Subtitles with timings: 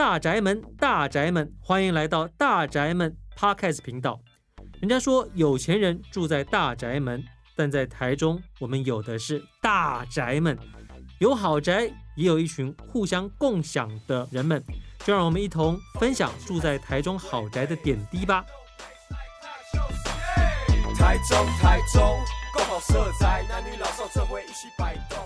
[0.00, 4.18] 大宅门，大宅门，欢迎来到大宅门 Podcast 频道。
[4.80, 7.22] 人家说有钱人住在大宅门，
[7.54, 10.58] 但在台中，我们有的是大宅门，
[11.18, 11.82] 有豪宅，
[12.16, 14.64] 也有一群互相共享的人们。
[15.00, 18.42] 就让我们一同分享住在台中豪宅的点滴吧。
[20.98, 22.18] 台中，台中，
[22.54, 25.18] 共好社宅，男女老少这回一起摆动。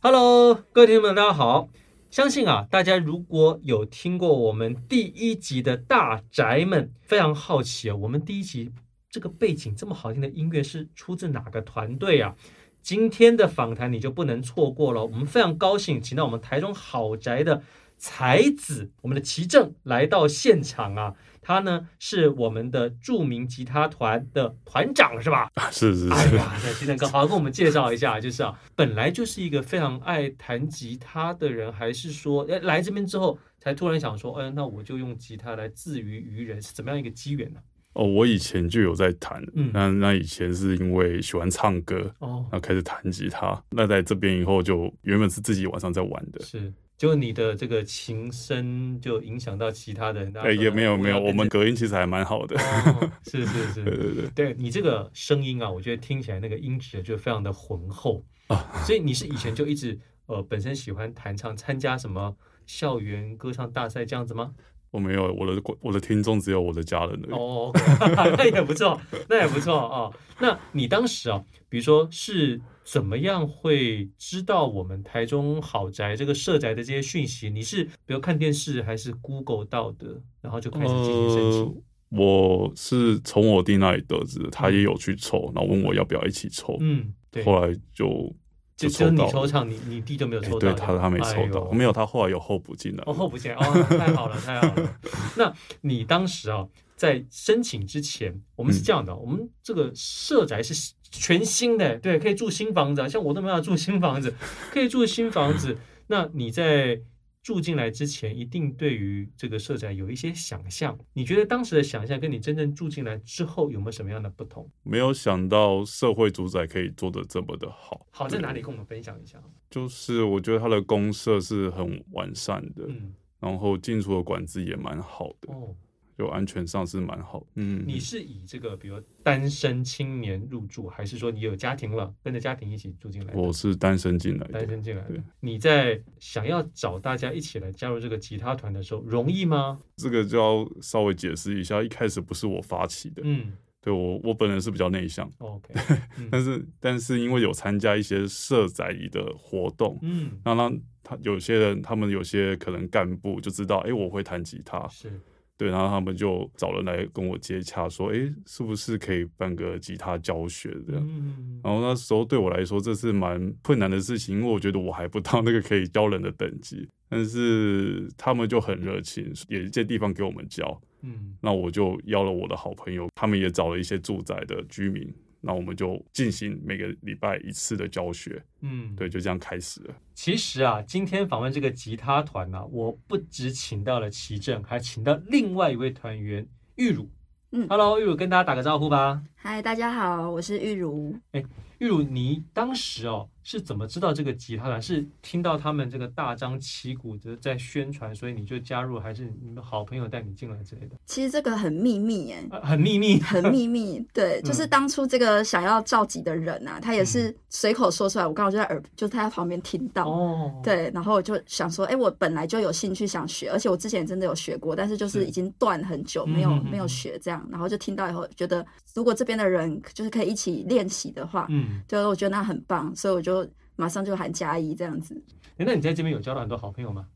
[0.00, 1.68] Hello，各位听众们，大家好。
[2.10, 8.72] 相信啊，大家如果有听过我们第一集的大宅们，非常好奇啊，我们第一集
[9.08, 12.34] 这个背景这么好听的音乐是出自哪个团队啊？
[12.82, 15.04] 今天的访谈你就不能错过了。
[15.04, 17.62] 我们非常高兴，请到我们台中豪宅的
[18.00, 21.14] 才子，我们的齐正来到现场啊。
[21.42, 25.50] 他呢是我们的著名吉他团的团长，是吧？
[25.72, 26.12] 是是是。
[26.12, 37.60] 哎呀，那齐正哥，好好跟我们介绍一下，就是啊，本来就是一个非常爱弹吉他的人，还是说，哎，来这边之后才突然想说，哎，那我就用吉他来自娱娱人，是怎么样一个机缘呢？
[37.94, 46.72] 哦，我以前就有在弹，嗯，那那以前是因为喜欢唱歌，哦，那开始弹吉他，那在这边以后就原本是自己晚上在玩的，是。
[47.00, 52.54] 就你的这个琴声就影响到其他的人，哎，也没有没有，我们隔音其实还蛮好的。
[52.60, 58.70] 哦，是是是，对对 对，对你这个声音啊，我觉得听起来那个音质就非常的浑厚啊。
[58.84, 64.52] 所以你是以前就一直呃本身喜欢弹唱，参加什么校园歌唱大赛这样子吗？
[64.90, 67.32] 我没有，我的我的听众只有我的家人而已。
[67.32, 70.10] 哦，okay， 那也不错，那也不错啊。
[70.40, 72.60] 那你当时啊，比如说是。
[72.82, 77.48] 怎么样会知道我们台中豪宅这个社宅的这些讯息？
[77.48, 81.60] 你是比如看电视还是 Google 到的，然后就开始进行申请？
[81.60, 81.74] 呃，
[82.08, 86.76] 我是从我弟那里得知，他也有去抽，然后问我要不要一起抽。
[86.80, 87.44] 嗯，对。
[87.44, 88.34] 后来就
[88.80, 90.58] 就只有你抽唱，你你弟就没有抽到。
[90.58, 93.04] 对，他他没抽到，哎，没有，他后来有候补进来。
[93.06, 94.98] 哦，候补进来哦，太好了， 太好了。
[95.36, 96.66] 那你当时啊，
[96.96, 100.92] 在申请之前，我们是这样的，嗯，我们这个社宅是。
[101.12, 104.32] 全新的，对，可以住新房子，像我都没有住新房子，
[104.70, 105.76] 可以住新房子。
[106.06, 107.00] 那你在
[107.42, 110.98] 住进来之前，一定对于这个社宅有一些想象。
[111.14, 114.70] 你觉得当时的想象跟你真正住进来之后有没有什么样的不同？
[114.82, 118.06] 没有想到社会住宅可以做得这么的好。
[118.10, 118.60] 好在哪里？
[118.60, 119.42] 跟我们分享一下。
[119.70, 125.52] 就是我觉得它的公社是很完善的，嗯，然后进出的管制也蛮好的。
[125.52, 125.74] 哦。
[126.20, 133.32] 就安全上是蛮好，嗯，你是以这个比如单身青年入住，还是说你有家庭了，跟着家庭一起住进来？
[133.32, 135.14] 我是单身进来的，单身进来的。
[135.40, 139.80] 你在想要找大家一起来加入这个吉他团的时候，容易吗？
[139.96, 145.72] 这个就要稍微解释一下，一开始不是我发起的，嗯，对我我本人是比较内向，OK，
[146.30, 150.70] 但是但是因为有参加一些社宅的活动，嗯，让他
[151.02, 155.18] 他有些人他们有些可能干部就知道，哎，我会弹吉他，是。
[155.60, 166.88] 对，然后他们就找人来跟我接洽，说：“哎，是不是可以办个吉他教学这样？”嗯、然后那时候对我来说，这是蛮困难的事情，因为我觉得我还不到那个可以教人的等级。
[167.10, 170.80] 但是他们就很热情，也借地方给我们教。
[171.02, 175.12] 嗯，那我就邀了我的好朋友，他们也找了一些住宅的居民。
[175.40, 179.94] 那我们就进行每个礼拜一次的教学，嗯，对，就这样开始了。
[180.14, 186.46] 其实啊，今天访问这个吉他团呢、啊，我不只请到了齐正，还请到另外一位团员
[186.76, 187.08] 玉茹。
[187.52, 189.22] 嗯，Hello，玉茹，跟大家打个招呼吧。
[189.34, 191.16] 嗨，大家好，我是玉茹。
[191.32, 191.42] 哎，
[191.80, 193.28] 玉茹，你当时哦。
[193.42, 194.80] 是怎么知道这个吉他团？
[194.80, 200.94] 是听到他们这个大张旗鼓的在宣传，所以你就加入，还是你们好朋友带你进来之类的？
[201.06, 203.98] 其实这个很秘密哎、啊，很秘密， 很秘密。
[204.12, 210.06] 对， 就是当初这个想要召集的人啊，他也是随口说出来，我刚好就在耳，就他在旁边听到。
[210.06, 217.44] 哦，对，然后我就想说，哎，我本来就有兴趣想学，而且我之前真的有学过，但是就是已经断很久，没有没有学这样。
[217.50, 218.64] 然后就听到以后，觉得
[218.94, 223.48] 如果这边的人就是可以一起练习的话，嗯，对，我觉得那很棒，所以我就。
[223.76, 225.18] 马上就喊加一这样子。
[225.56, 227.06] 那你在这边有交到很多好朋友吗？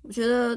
[0.00, 0.54] 我觉得，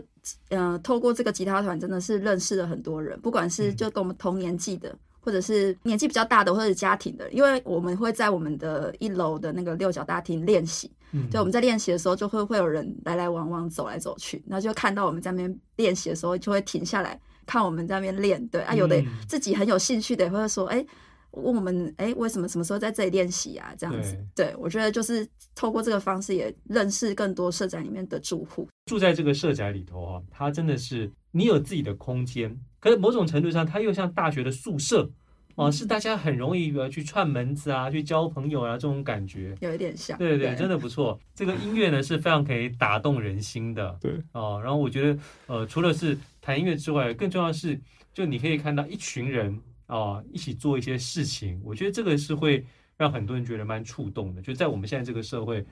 [0.51, 7.29] 嗯、呃，透过这个吉他团真的是认识了很多人，不管是就跟我们同年纪的，嗯、或者是年纪比较大的，或者是家庭的。
[7.33, 18.47] 因为我们会在我们的一楼的那个六角大厅练习，嗯，就我们在练习的时候，就会会有人来来往往走来走去，然后就看到我们在那边练习的时候，就会停下来看我们在那边练。
[18.47, 20.85] 对啊，有的自己很有兴趣的也，会说，哎。
[21.31, 23.73] 问我们哎，为什么什么时候在这里练习啊？
[23.77, 28.67] 这样子，对，对，我觉得就是透过这个方式也认识更多社宅里面的住户。
[28.85, 35.09] 住在这个社宅里头啊，它真的是你有自己的空间，可是某种程度上，它又像大学的宿舍
[35.55, 40.17] 哦，是大家很容易去串门子啊，去交朋友啊，这种感觉有一点像。
[40.17, 41.19] 对对对，真的不错。
[41.35, 43.95] 这个音乐呢是非常可以打动人心的。
[44.01, 47.79] 对哦，然后我觉得呃，除了是弹音乐之外，更重要的是，
[48.13, 49.59] 就你可以看到一群人
[49.89, 52.63] 啊一起做一些事情，我觉得这个是会
[52.95, 54.41] 让很多人觉得蛮触动的。
[54.41, 55.65] 就在我们现在这个社会，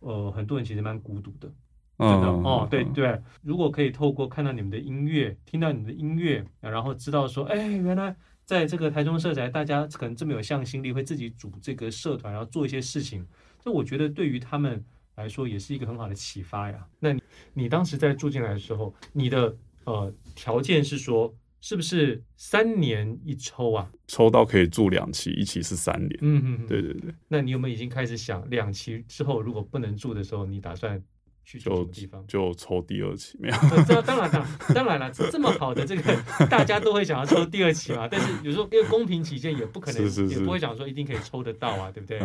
[0.00, 1.50] 呃，很多人其实蛮孤独的。
[1.96, 8.14] 真的哦，对对，如果可以透过看到你们的音乐，听到你们的音乐，然后知道说，哎，原来
[8.44, 13.24] 在这个台中社宅，大家可能这么有向心力，会自己组这个社团，然后做一些事情，
[13.60, 14.84] 这我觉得对于他们
[15.14, 16.84] 来说也是一个很好的启发呀。
[16.98, 17.22] 那你，
[17.52, 21.32] 你当时在住进来的时候，你的呃条件是说，
[21.64, 23.90] 是不是三年一抽啊？
[24.06, 26.18] 抽到可以住两期，一期是三年。
[26.20, 27.10] 嗯嗯，对对对。
[27.28, 31.02] 那你有没有已经开始想，两期之后如果不能住的时候，你打算？
[31.46, 33.54] 去什么地方就抽第二期没有？
[33.86, 36.02] 这当然当当然了，这么好的这个
[36.48, 38.08] 大家都会想要抽第二期嘛。
[38.08, 42.18] 但是有时候因为公平起见，也不可能是是是也不会想说一定可以抽得到啊，对不对？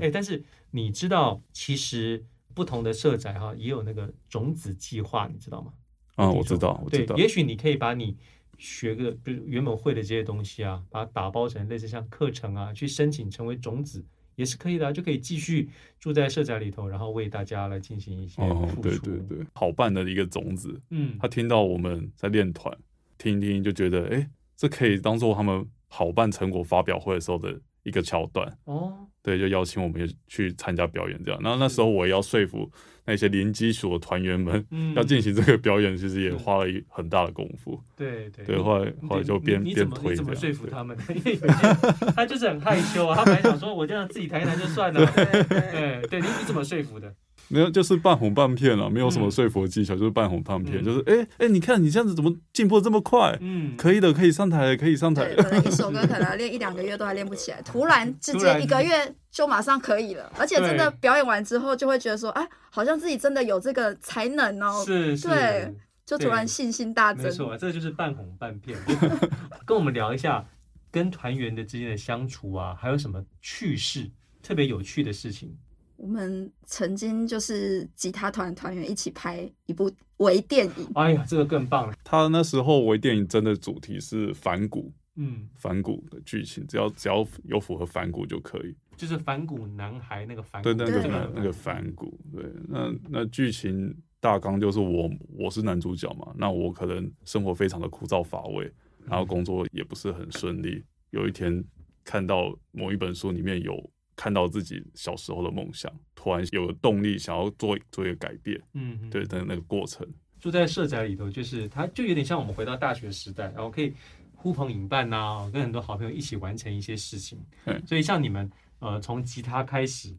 [0.00, 0.40] 哎，但是
[0.70, 5.72] 你知道，其实不同的社宅哈也有那个种子计划，你知道吗？
[6.14, 8.16] 啊，我知道，对，也许你可以把你
[8.60, 14.04] 学个就是原本会的这些东西啊，把它打包成类似像课程啊，去申请成为种子。
[14.36, 15.68] 也是可以的啊，就可以继续
[15.98, 20.80] 住在社宅里头，然后为大家来进行一些哦，对对对，好办的一个种子。
[20.88, 22.74] 嗯，他听到我们在练团，
[23.18, 28.50] 听一听就觉得，哎，这可以当做他们好办成果发表会的时候的一个桥段。
[28.64, 31.40] 哦，对，就邀请我们去参加表演这样。
[31.42, 32.70] 然后那时候我也要说服。
[33.06, 37.82] 那些零基础的团员们要进行这个表演，其实也花了一很大的功夫。
[37.96, 40.10] 对对对，后来后来就边边推。
[40.10, 40.96] 你怎么说服他们？
[41.08, 45.04] 因为有些他就是很害羞啊，他本来想说我这样自己弹一弹就算了。
[45.16, 47.12] 对对对，你你怎么说服的？
[47.50, 53.36] 没有，就是半哄半骗了，没有什么说服技巧，就是半哄半骗，就是哎哎，你看你这样子怎么进步这么快？
[53.40, 55.34] 嗯，可以的，可以上台，可以上台。
[55.34, 64.82] 可能一首歌可能练一两个月都还练不起来， 突然之间一个月就马上可以了，而且真的表演完之后就会觉得说，哎，好像自己真的有这个才能哦。
[64.86, 65.74] 是是，对，
[66.06, 67.24] 就突然信心大增。
[67.24, 68.78] 没错，这就是半哄半骗。
[69.66, 70.44] 跟我们聊一下
[70.90, 74.08] 跟团员的之间的相处啊，还有什么趣事，
[74.42, 75.56] 特别有趣的事情。
[76.00, 80.90] 我们曾经就是吉他团团员一起拍一部微电影。
[80.94, 81.94] 哎呀，这个更棒了！
[82.02, 88.74] 他那时候微电影真的主题是反骨，嗯，反骨的剧情，只要只要有符合反骨就可以。
[88.96, 98.72] 就是反骨男孩那个反骨，对那个那那个反骨，对，那那剧情大纲就是我我是男主角嘛，那我可能生活非常的枯燥乏味，
[99.04, 100.82] 然后工作也不是很顺利。
[101.10, 101.62] 有一天
[102.02, 103.90] 看到某一本书里面有。
[104.20, 108.60] 看到自己小时候的梦想，突然有了动力，想要做做一个改变。
[108.74, 110.06] 嗯哼，对的那个过程。
[110.38, 113.90] 住在社宅里头，就是它就有点像我们回到大学时代，然后可以
[114.34, 117.38] 呼朋引伴呐、啊，跟很多好朋友一起完成一些事情。
[117.64, 118.50] 嗯，所以像你们，
[118.80, 120.14] 呃，从吉他开始，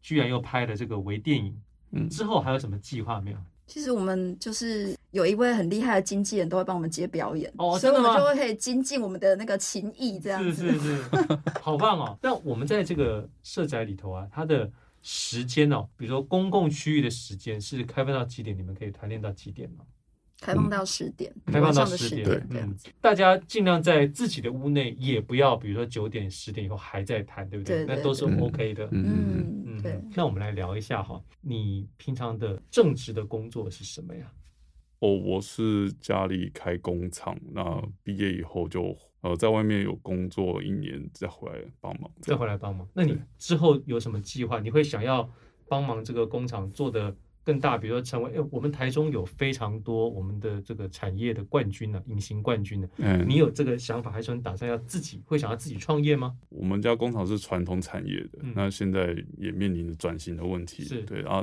[0.00, 1.54] 居然又拍了这个微电影，
[1.90, 3.38] 嗯，之后还有什么计划没有？
[3.66, 10.70] 其实我们就是有一位很厉害的经纪人，都会帮我们接表演，哦，所以我们就会可以精进我们的那个情谊，这样子。
[10.70, 11.02] 是是是，
[11.62, 12.18] 好棒哦！
[12.22, 14.70] 那我们在这个社宅里头啊，它的
[15.02, 18.56] 时间哦，比如说公共区域的时间是开放到几点？
[18.56, 19.84] 你们可以团练到几点呢？
[20.40, 22.88] 开放到十点，开放到十点，对，这样子。
[23.00, 27.84] 大家尽量在自己的屋内，也不要比如说九点、十点以后还在弹，对不对？
[27.86, 28.86] 那都是 OK 的。
[28.92, 30.00] 嗯嗯，对。
[30.14, 34.30] 那我们来聊一下哈，你平常的正职的工作是什么呀？
[35.00, 42.10] 哦，我是家里开工厂，那毕业以后就呃在外面有工作一年，再回来帮忙。
[42.20, 42.88] 再回来帮忙。
[42.94, 44.60] 那你之后有什么计划？
[44.60, 45.30] 你会想要
[45.68, 47.16] 帮忙这个工厂做的？
[47.48, 52.98] 更大，比如说成为，哎，我们台中有非常多我们的这个产业的冠军呢、啊，隐形冠军呢、啊。
[52.98, 56.36] 嗯，你有这个想法，还是你打算要自己会想要自己创业吗？
[56.50, 60.84] 我们家工厂是传统产业的，嗯、那现在也面临着转型的问题。
[60.84, 61.42] 是对，然后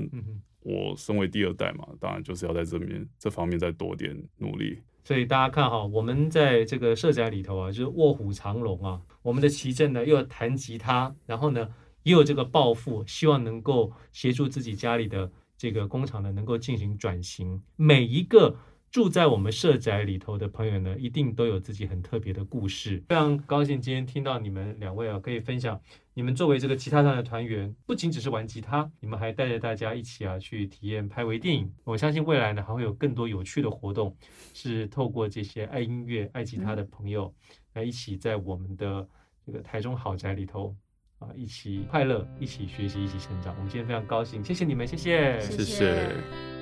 [0.62, 4.77] 我身为第二代嘛，当然就是要在这边这方面再多点努力。
[5.03, 11.67] 所以大家看哈，我们在这个社宅里头啊，就是卧虎藏龙啊，我们的奇正呢又要弹吉他，然后呢
[12.03, 15.31] 也有这个抱负，希望能够协助自己家里的。
[15.57, 17.62] 这个工厂呢，能够进行转型。
[17.75, 18.57] 每一个
[18.91, 23.03] 住在我们社宅里头的朋友呢，一定都有自己很特别的故事。
[23.09, 25.79] 非常高兴今天听到你们两位啊，可以分享
[26.13, 31.69] 你们作为这个吉他团的团员，不仅只是玩吉他，你们还带着大家一起啊去体验拍微电影。
[31.83, 34.15] 我相信未来呢，还会有更多有趣的活动，
[34.53, 37.33] 是透过这些爱音乐、爱吉他的朋友
[37.74, 39.05] 来一起在我们的
[39.45, 40.74] 这个台中豪宅里头。
[41.19, 43.53] 啊，一起快乐，一起学习，一起成长。
[43.57, 46.54] 我们今天非常高兴，谢谢你们，谢谢，谢谢。